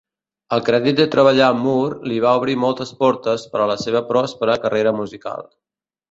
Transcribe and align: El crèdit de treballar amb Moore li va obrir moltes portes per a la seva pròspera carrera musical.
El 0.55 0.61
crèdit 0.67 0.95
de 0.99 1.05
treballar 1.15 1.49
amb 1.55 1.61
Moore 1.65 2.09
li 2.11 2.17
va 2.23 2.31
obrir 2.39 2.55
moltes 2.63 2.93
portes 3.03 3.43
per 3.55 3.61
a 3.65 3.67
la 3.75 3.79
seva 3.83 4.01
pròspera 4.13 4.57
carrera 4.65 4.95
musical. 5.01 5.45